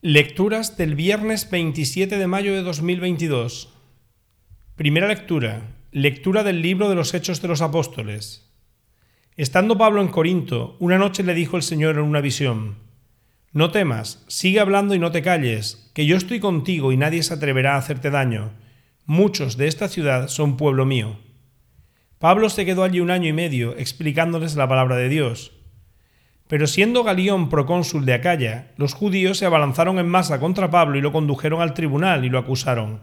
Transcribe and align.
Lecturas 0.00 0.76
del 0.76 0.94
viernes 0.94 1.50
27 1.50 2.18
de 2.18 2.26
mayo 2.28 2.54
de 2.54 2.62
2022. 2.62 3.74
Primera 4.76 5.08
lectura. 5.08 5.74
Lectura 5.90 6.44
del 6.44 6.62
libro 6.62 6.88
de 6.88 6.94
los 6.94 7.14
Hechos 7.14 7.42
de 7.42 7.48
los 7.48 7.62
Apóstoles. 7.62 8.48
Estando 9.36 9.76
Pablo 9.76 10.00
en 10.00 10.06
Corinto, 10.06 10.76
una 10.78 10.98
noche 10.98 11.24
le 11.24 11.34
dijo 11.34 11.56
el 11.56 11.64
Señor 11.64 11.96
en 11.96 12.02
una 12.02 12.20
visión, 12.20 12.76
No 13.50 13.72
temas, 13.72 14.24
sigue 14.28 14.60
hablando 14.60 14.94
y 14.94 15.00
no 15.00 15.10
te 15.10 15.20
calles, 15.20 15.90
que 15.94 16.06
yo 16.06 16.16
estoy 16.16 16.38
contigo 16.38 16.92
y 16.92 16.96
nadie 16.96 17.24
se 17.24 17.34
atreverá 17.34 17.74
a 17.74 17.78
hacerte 17.78 18.10
daño. 18.10 18.52
Muchos 19.04 19.56
de 19.56 19.66
esta 19.66 19.88
ciudad 19.88 20.28
son 20.28 20.56
pueblo 20.56 20.86
mío. 20.86 21.18
Pablo 22.20 22.50
se 22.50 22.64
quedó 22.64 22.84
allí 22.84 23.00
un 23.00 23.10
año 23.10 23.28
y 23.28 23.32
medio 23.32 23.76
explicándoles 23.76 24.54
la 24.54 24.68
palabra 24.68 24.94
de 24.94 25.08
Dios 25.08 25.57
pero 26.48 26.66
siendo 26.66 27.04
Galión 27.04 27.50
procónsul 27.50 28.06
de 28.06 28.14
Acaya, 28.14 28.72
los 28.78 28.94
judíos 28.94 29.36
se 29.36 29.44
abalanzaron 29.44 29.98
en 29.98 30.08
masa 30.08 30.40
contra 30.40 30.70
Pablo 30.70 30.96
y 30.96 31.02
lo 31.02 31.12
condujeron 31.12 31.60
al 31.60 31.74
tribunal 31.74 32.24
y 32.24 32.30
lo 32.30 32.38
acusaron. 32.38 33.00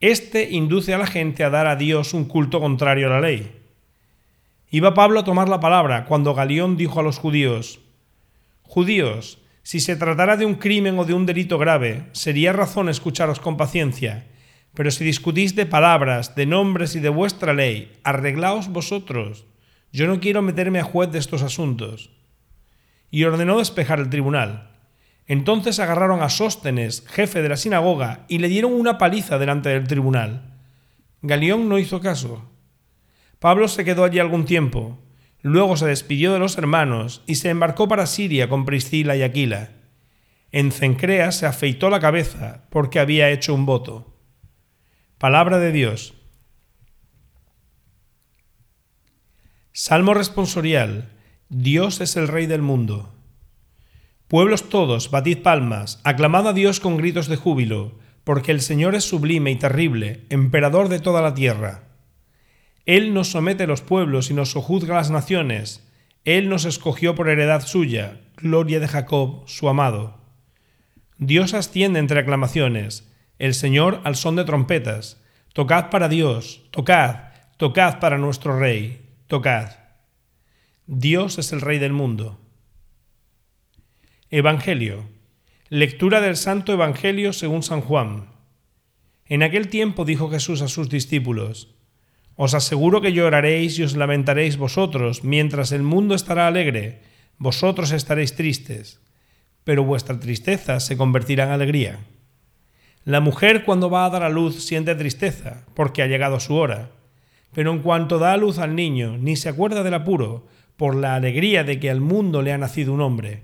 Este 0.00 0.50
induce 0.50 0.94
a 0.94 0.98
la 0.98 1.06
gente 1.06 1.44
a 1.44 1.50
dar 1.50 1.66
a 1.66 1.76
Dios 1.76 2.14
un 2.14 2.24
culto 2.24 2.60
contrario 2.60 3.06
a 3.06 3.10
la 3.10 3.20
ley. 3.20 3.60
Iba 4.70 4.94
Pablo 4.94 5.20
a 5.20 5.24
tomar 5.24 5.48
la 5.48 5.60
palabra 5.60 6.06
cuando 6.06 6.34
Galión 6.34 6.78
dijo 6.78 7.00
a 7.00 7.02
los 7.02 7.18
judíos, 7.18 7.80
Judíos, 8.62 9.38
si 9.62 9.78
se 9.78 9.94
tratara 9.94 10.38
de 10.38 10.46
un 10.46 10.54
crimen 10.54 10.98
o 10.98 11.04
de 11.04 11.12
un 11.12 11.26
delito 11.26 11.58
grave, 11.58 12.06
sería 12.12 12.54
razón 12.54 12.88
escucharos 12.88 13.40
con 13.40 13.58
paciencia, 13.58 14.26
pero 14.72 14.90
si 14.90 15.04
discutís 15.04 15.54
de 15.54 15.66
palabras, 15.66 16.34
de 16.34 16.46
nombres 16.46 16.96
y 16.96 17.00
de 17.00 17.10
vuestra 17.10 17.52
ley, 17.52 17.92
arreglaos 18.04 18.68
vosotros. 18.68 19.44
Yo 19.92 20.06
no 20.06 20.18
quiero 20.18 20.40
meterme 20.40 20.80
a 20.80 20.84
juez 20.84 21.12
de 21.12 21.18
estos 21.18 21.42
asuntos 21.42 22.10
y 23.14 23.22
ordenó 23.22 23.58
despejar 23.58 24.00
el 24.00 24.10
tribunal. 24.10 24.70
Entonces 25.28 25.78
agarraron 25.78 26.20
a 26.20 26.30
Sóstenes, 26.30 27.04
jefe 27.06 27.42
de 27.42 27.48
la 27.48 27.56
sinagoga, 27.56 28.24
y 28.26 28.38
le 28.38 28.48
dieron 28.48 28.72
una 28.72 28.98
paliza 28.98 29.38
delante 29.38 29.68
del 29.68 29.86
tribunal. 29.86 30.58
Galión 31.22 31.68
no 31.68 31.78
hizo 31.78 32.00
caso. 32.00 32.50
Pablo 33.38 33.68
se 33.68 33.84
quedó 33.84 34.02
allí 34.02 34.18
algún 34.18 34.46
tiempo, 34.46 34.98
luego 35.42 35.76
se 35.76 35.86
despidió 35.86 36.32
de 36.32 36.40
los 36.40 36.58
hermanos 36.58 37.22
y 37.24 37.36
se 37.36 37.50
embarcó 37.50 37.86
para 37.86 38.06
Siria 38.06 38.48
con 38.48 38.64
Priscila 38.64 39.14
y 39.14 39.22
Aquila. 39.22 39.70
En 40.50 40.72
Cencrea 40.72 41.30
se 41.30 41.46
afeitó 41.46 41.90
la 41.90 42.00
cabeza 42.00 42.64
porque 42.68 42.98
había 42.98 43.30
hecho 43.30 43.54
un 43.54 43.64
voto. 43.64 44.18
Palabra 45.18 45.60
de 45.60 45.70
Dios. 45.70 46.14
Salmo 49.70 50.14
responsorial. 50.14 51.12
Dios 51.50 52.00
es 52.00 52.16
el 52.16 52.28
Rey 52.28 52.46
del 52.46 52.62
mundo. 52.62 53.12
Pueblos 54.28 54.70
todos, 54.70 55.10
batid 55.10 55.42
palmas, 55.42 56.00
aclamad 56.02 56.48
a 56.48 56.52
Dios 56.54 56.80
con 56.80 56.96
gritos 56.96 57.28
de 57.28 57.36
júbilo, 57.36 57.98
porque 58.24 58.50
el 58.50 58.62
Señor 58.62 58.94
es 58.94 59.04
sublime 59.04 59.50
y 59.50 59.56
terrible, 59.56 60.24
emperador 60.30 60.88
de 60.88 61.00
toda 61.00 61.20
la 61.20 61.34
tierra. 61.34 61.82
Él 62.86 63.12
nos 63.12 63.28
somete 63.28 63.66
los 63.66 63.82
pueblos 63.82 64.30
y 64.30 64.34
nos 64.34 64.52
sojuzga 64.52 64.94
las 64.94 65.10
naciones. 65.10 65.86
Él 66.24 66.48
nos 66.48 66.64
escogió 66.64 67.14
por 67.14 67.28
heredad 67.28 67.66
suya, 67.66 68.22
gloria 68.38 68.80
de 68.80 68.88
Jacob, 68.88 69.42
su 69.46 69.68
amado. 69.68 70.18
Dios 71.18 71.52
asciende 71.52 71.98
entre 71.98 72.20
aclamaciones, 72.20 73.12
el 73.38 73.52
Señor 73.52 74.00
al 74.04 74.16
son 74.16 74.36
de 74.36 74.44
trompetas. 74.44 75.22
Tocad 75.52 75.90
para 75.90 76.08
Dios, 76.08 76.62
tocad, 76.70 77.32
tocad 77.58 78.00
para 78.00 78.16
nuestro 78.16 78.58
Rey, 78.58 79.10
tocad. 79.26 79.83
Dios 80.86 81.38
es 81.38 81.50
el 81.54 81.62
Rey 81.62 81.78
del 81.78 81.94
mundo. 81.94 82.38
Evangelio. 84.30 85.08
Lectura 85.70 86.20
del 86.20 86.36
Santo 86.36 86.74
Evangelio 86.74 87.32
según 87.32 87.62
San 87.62 87.80
Juan. 87.80 88.26
En 89.24 89.42
aquel 89.42 89.68
tiempo 89.68 90.04
dijo 90.04 90.28
Jesús 90.28 90.60
a 90.60 90.68
sus 90.68 90.90
discípulos, 90.90 91.74
Os 92.36 92.52
aseguro 92.52 93.00
que 93.00 93.14
lloraréis 93.14 93.78
y 93.78 93.82
os 93.82 93.96
lamentaréis 93.96 94.58
vosotros, 94.58 95.24
mientras 95.24 95.72
el 95.72 95.82
mundo 95.82 96.14
estará 96.14 96.48
alegre, 96.48 97.00
vosotros 97.38 97.90
estaréis 97.90 98.36
tristes, 98.36 99.00
pero 99.64 99.84
vuestra 99.84 100.20
tristeza 100.20 100.80
se 100.80 100.98
convertirá 100.98 101.44
en 101.44 101.50
alegría. 101.52 102.00
La 103.04 103.20
mujer 103.20 103.64
cuando 103.64 103.88
va 103.88 104.04
a 104.04 104.10
dar 104.10 104.22
a 104.22 104.28
luz 104.28 104.62
siente 104.62 104.94
tristeza, 104.94 105.64
porque 105.74 106.02
ha 106.02 106.08
llegado 106.08 106.40
su 106.40 106.56
hora, 106.56 106.90
pero 107.54 107.72
en 107.72 107.78
cuanto 107.78 108.18
da 108.18 108.34
a 108.34 108.36
luz 108.36 108.58
al 108.58 108.74
niño, 108.74 109.16
ni 109.16 109.36
se 109.36 109.48
acuerda 109.48 109.82
del 109.82 109.94
apuro, 109.94 110.46
por 110.76 110.94
la 110.94 111.14
alegría 111.14 111.64
de 111.64 111.78
que 111.78 111.90
al 111.90 112.00
mundo 112.00 112.42
le 112.42 112.52
ha 112.52 112.58
nacido 112.58 112.92
un 112.92 113.00
hombre. 113.00 113.42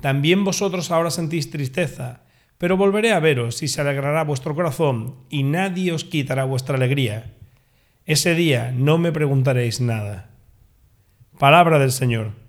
También 0.00 0.44
vosotros 0.44 0.90
ahora 0.90 1.10
sentís 1.10 1.50
tristeza, 1.50 2.22
pero 2.58 2.76
volveré 2.76 3.12
a 3.12 3.20
veros 3.20 3.62
y 3.62 3.68
se 3.68 3.80
alegrará 3.80 4.24
vuestro 4.24 4.54
corazón, 4.54 5.16
y 5.30 5.42
nadie 5.42 5.92
os 5.92 6.04
quitará 6.04 6.44
vuestra 6.44 6.76
alegría. 6.76 7.32
Ese 8.04 8.34
día 8.34 8.72
no 8.76 8.98
me 8.98 9.12
preguntaréis 9.12 9.80
nada. 9.80 10.30
Palabra 11.38 11.78
del 11.78 11.92
Señor. 11.92 12.45